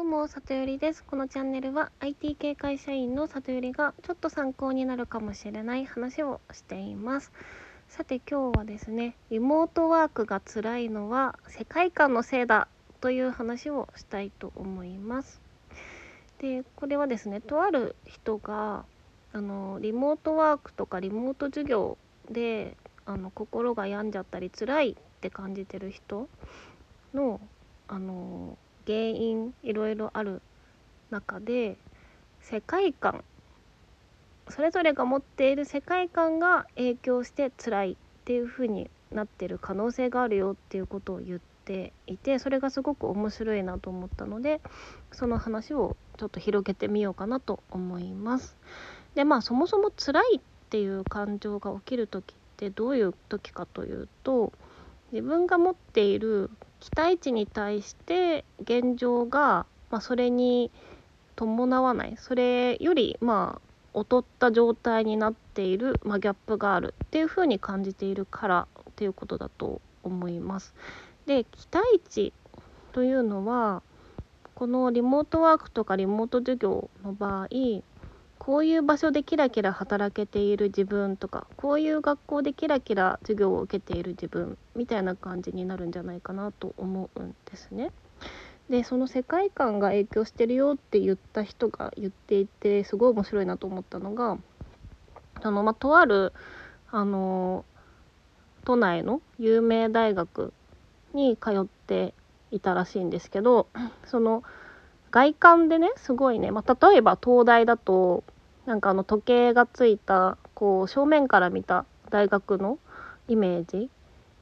[0.00, 1.04] どうも、里よりです。
[1.04, 7.30] このチャンネルは IT 系会社員の里よりがちょっと参考になるかもしれない話をしています。
[7.86, 12.66] さて今日はですね、リモートワークが辛いのは世界観のせいだ
[13.02, 15.38] という話をしたいと思います。
[16.38, 18.86] で、これはですね、とある人が
[19.34, 21.98] あのリモートワークとかリモート授業
[22.30, 22.74] で
[23.04, 26.26] あの心が病んじゃったり辛いって感じてる人
[27.12, 27.38] の
[27.86, 28.56] あの
[28.90, 30.42] 原因いろいろある
[31.10, 31.76] 中で
[32.40, 33.22] 世界観
[34.48, 44.60] それぞれが持っている世界観が影響して辛いっていう風になってる可能性があるよっていうことを言っていてそれがすごく面白いなと思ったので
[45.12, 48.56] その話をちょっと広げてみようかなと思います。
[49.14, 54.52] でまあそもそも辛いっていう感情が起きる時ってどういう時かというと
[55.12, 56.50] 自分が持っている
[56.80, 60.70] 期待値に対して現状が、まあ、それに
[61.36, 63.60] 伴わないそれよりま
[63.94, 70.74] あ劣った状態になっている、まあ、ギャップがあるっていうふうに感じているからっていうことだと思います。
[71.26, 72.32] で期待値
[72.92, 73.82] というのは
[74.54, 77.48] このリモートワークとかリモート授業の場合
[78.40, 87.92] こういう場所でキラキラ働けている自分とかこういう学校でキラキラ授業を受けている自分みたいな感じになるんじゃないかなと思うんですね。
[88.70, 94.38] でその世界観が影響してるよって言った人が言っていてすごい面白いなと思ったのが
[95.42, 96.32] あの、まあ、とある
[96.90, 97.66] あの
[98.64, 100.54] 都内の有名大学
[101.12, 102.14] に通って
[102.52, 103.68] いたらしいんですけど
[104.06, 104.44] その
[105.10, 108.24] 外観でねすごいね、まあ、例えば東大だと
[108.66, 112.78] なんかあの時計がついたこう正面から見た大学の
[113.28, 113.90] イメージ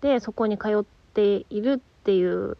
[0.00, 2.56] でそこに通っているっていう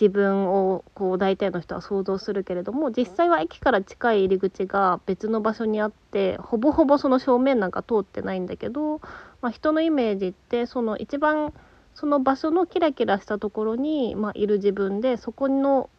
[0.00, 9.00] 自分をこう大体の人は想像するけれども実際は駅から近い入り口が別の場所にあってほぼほぼその正面なんか通ってないんだけど、
[9.42, 11.52] まあ、人のイメージってその一番
[11.94, 15.90] その場所のキラキラしたところに、まあ、いる自分でそこの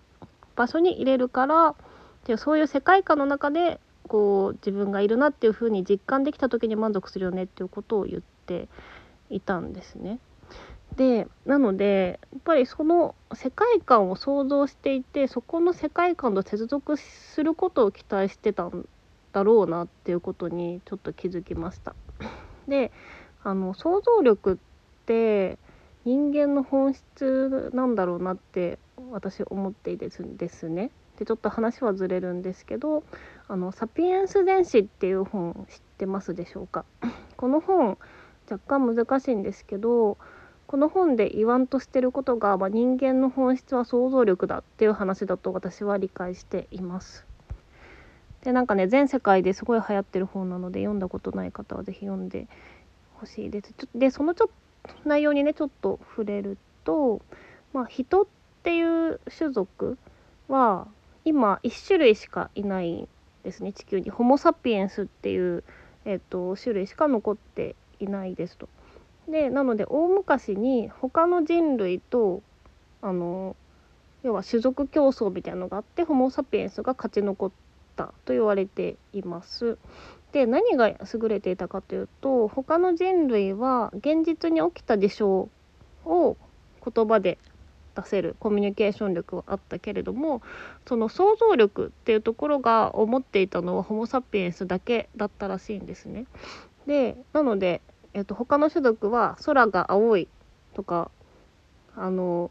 [0.55, 1.75] 場所に入れるからっ
[2.23, 8.67] ていうそういう世界観の中でこう自分がいるなっていう風に実感できた時に満足するよねっていうことを言って
[9.29, 10.19] いたんですね。
[10.95, 18.87] でなのでやっぱりその世界観を想像していてそこの世界観と接続することを期待してたん
[19.31, 21.95] だろうなっていうことにちょっと気づきました。
[22.67, 22.91] で
[23.43, 24.57] あの想像力っ
[25.05, 25.57] て
[26.03, 28.77] 人間の本質なんだろうなって
[29.11, 30.91] 私思っていてですね。
[31.17, 33.03] でちょっと話はずれるんですけど
[33.47, 36.85] 「あのサピエンス全史」っていう本知ってますでしょうか？
[37.37, 37.97] この本
[38.49, 40.17] 若干難しいんですけど
[40.67, 47.25] この本で言わんとしてることが、まあ、人間の本質は想像力だっていう話だと私は理解しています。
[48.43, 52.47] でなんかね全世界ですごい流行ってる本なので読んだことない方は是非読んで
[53.15, 53.73] ほしいです。
[53.73, 54.49] ちょでそのちょっ
[55.03, 57.21] と内容にねちょっと触れると、
[57.73, 59.97] まあ、人ってっていう種族
[60.47, 60.87] は
[61.25, 63.07] 今1種類しかいない
[63.43, 65.63] ですね地球にホモ・サピエンスっていう、
[66.05, 68.69] えーと、種類しか残っていないですと。
[69.27, 72.43] でなので大昔に他の人類と
[73.01, 73.55] あの
[74.21, 77.51] 要は種族競争みたいなのがあってホモ・サピエンスが勝ち残っ
[77.95, 79.79] たと言われています。
[80.33, 80.97] で何が優
[81.27, 85.49] れていたかというと他の人類は現実に起きた事象
[86.05, 86.37] を
[86.83, 87.37] 言葉で
[87.95, 90.41] 出せるコミュニケーション力はあったけれども
[90.87, 96.25] その想像力っていうところが思っていたのはホモ・サピエンスだけだったらしいんですね。
[96.87, 97.81] でなので、
[98.13, 100.27] えっと、他の種族は空が青い
[100.73, 101.11] とか
[101.95, 102.49] あの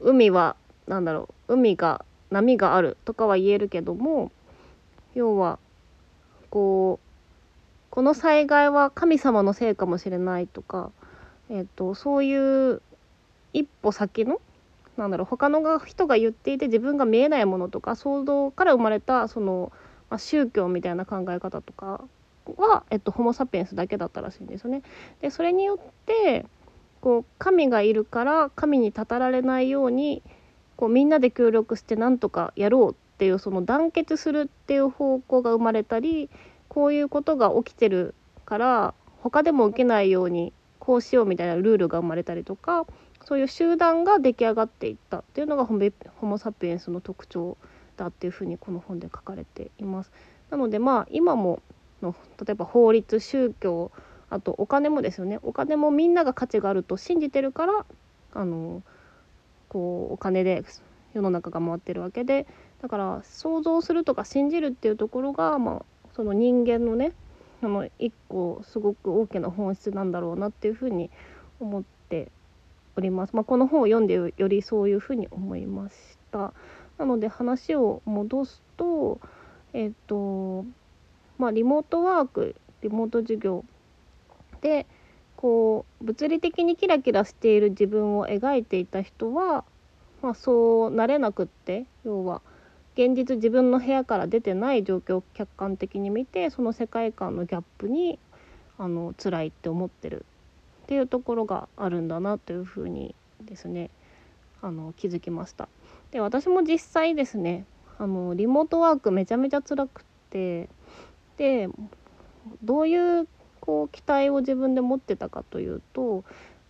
[0.00, 0.56] 海は
[0.86, 4.32] 何だろう海が波があるとかは言えるけども
[5.14, 5.58] 要は
[6.48, 7.10] こう
[7.90, 10.92] この災害は神様のせいかもしれないとか、
[11.50, 12.82] えっと、そういう
[13.52, 14.40] 一歩先の
[14.96, 19.72] なんだろう他の人が言っていて自分が見えないものとか想像から生まれたその、
[20.10, 22.04] まあ、宗教みたいな考え方とか
[22.56, 24.82] は、えっと、ホモ・サピエンスだけだったらしいんですよね。
[25.20, 26.44] でそれによって
[27.00, 30.22] こう神がいるから神にたたられないように
[30.76, 36.28] こうみんなで協力してなんとかやろうっていうその団結するっていう方向が生まれたり
[36.68, 38.14] こういうことが起きてる
[38.44, 42.86] から他でも受けないようにこうしようみたいなルールが生まれたりとか
[43.24, 45.78] そういう集団が出来上がっていったっていうのがホ
[46.26, 47.56] モ・サピエンスの特徴
[47.96, 50.10] だっていうふうにこの本で書かれています。
[50.50, 51.60] なのでまあ今も
[52.02, 52.14] の
[52.44, 53.90] 例えば法律宗教
[54.30, 57.84] あとお金もですよねお金もみんなが価値があると信じてるから
[58.32, 58.82] あの
[59.68, 60.64] こうお金で
[61.14, 62.46] 世の中が回ってるわけで
[62.80, 65.84] だから想像するとか信じるっていうところが、まあ、
[66.14, 67.12] その人間のね
[67.62, 71.10] あの一個すごく大きな本質なんだろうなっていうふうに
[71.58, 72.30] 思って
[73.00, 73.34] おります。
[73.34, 75.94] まあ、この本を読んでよりそういうふうに思いまし
[76.30, 76.52] た。
[76.98, 79.18] なので話を戻すと
[79.72, 80.64] えっ、と
[81.38, 83.64] まあリモートワークリモート授業
[84.60, 84.86] で
[85.36, 89.64] こう物理的にキラキラしている自分を描いていた人は、
[90.22, 92.42] まあ、そうなれなくって要は
[92.94, 98.18] 現実自分の部屋から出てない状況を客観的に見てその世界観のギャップに
[98.76, 100.26] あの辛いって思ってる
[100.90, 103.90] っていうところがあるんだなというふうにですね
[104.60, 105.68] あの気づきました。
[106.10, 107.64] で私も実際ですね
[108.00, 110.68] あのリモートワークめちゃめちゃ辛くって
[111.36, 111.68] で
[112.64, 113.28] どういう
[113.60, 116.22] こう期待を自分で持ってたかというとやっ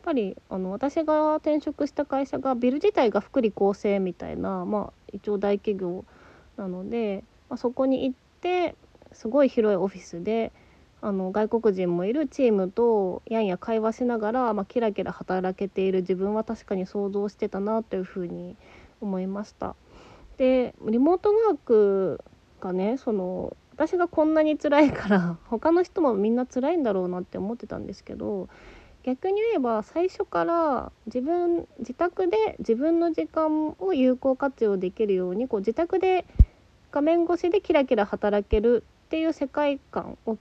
[0.03, 6.05] ぱりあの私が転職した会社がビル自体が福利厚生みたいな、まあ、一応大企業
[6.59, 8.75] なので、まあ、そこに行って
[9.15, 10.53] すごい広いオフィスで
[11.03, 18.57] あの外国人もいるチームとやんや会話しながら、まあ、キラキラ働けている自分は確かに想像してたなというふうに
[19.01, 19.77] 思いました。
[20.37, 22.21] でリモートワーク
[22.61, 28.49] がねその私がこんなに辛いから 他の人もみんな辛いんだろうなって思ってたんですけど
[29.03, 36.27] 逆に言えば最初から自分自宅で自分の時間を有効活用できるようにこう自宅で
[36.91, 40.37] 画面越しでキラキラ働けるっていう世界観を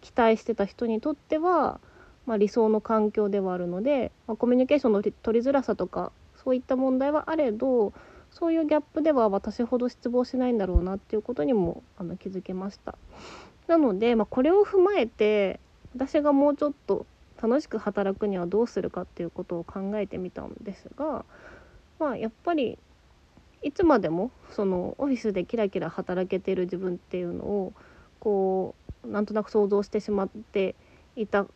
[0.00, 1.80] 期待してた人にとっては、
[2.26, 6.12] まあ、理想の環境ではあるので、まあ、コミュニケーションの取りづらさとか
[6.42, 7.92] そういった問題はあれど
[8.30, 12.96] そういうギャップでは私ほど失望しないんだろうなっていうことにもあの気づけました。
[13.66, 15.60] なので、まあ、これを踏まえて
[15.94, 17.06] 私がもうちょっと
[17.42, 21.24] 楽しく働くにはどうするかっていうことを考えてみたんですが、
[21.98, 22.78] まあ、やっぱり
[23.62, 27.72] いつまでもそのオフィスでキラキラ働けてる自分っていうのを
[28.18, 30.74] こうなんとなく想像してしまって
[31.16, 31.46] いた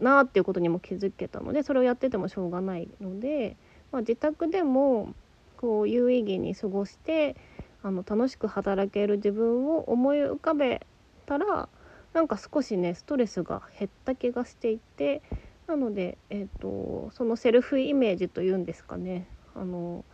[0.00, 3.56] なっていうことにも気づけたのでそれをやっててもしょうがないので、
[3.90, 5.14] まあ、自宅でも
[5.56, 7.36] こう有意義に過ごして
[7.82, 10.86] あの楽しく働ける自分を思い浮かべ
[11.26, 11.68] たら
[12.12, 15.22] なんか少しねストレスが減った気がしていて
[15.66, 20.04] なので、えーと、そのセルフイメージというんですかねあの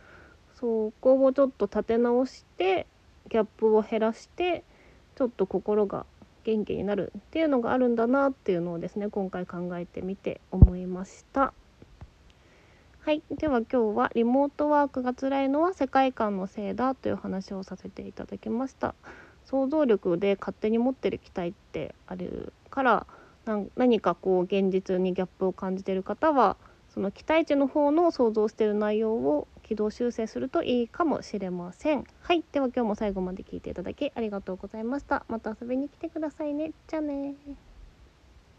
[0.59, 2.85] そこをちょっと立て直して
[3.29, 4.63] ギャップを減らして
[5.15, 6.05] ちょっと心が
[6.49, 11.53] 元気になるっていうのがあるんだなっていうのをですね今回考えてみて思いました。
[13.01, 18.93] はい、では今日はリモートワークが辛いのは世界観のせいだという話をさせていただきました
[19.45, 23.07] 想像力で勝手に持ってる期待ってあるから
[23.75, 26.57] 何かこう現実にギャップを感じている方は
[26.93, 32.03] その期待値の方の想像している内容を軌道修正するといいかもしれません。
[32.21, 32.43] はい。
[32.51, 35.25] では今日も最後まで聞いていただきありがとうございました。
[35.27, 36.71] また遊びに来てくださいね。
[36.87, 37.35] じゃあね